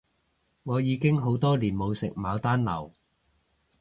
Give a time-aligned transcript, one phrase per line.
[0.63, 2.91] 我已經好多年冇食牡丹樓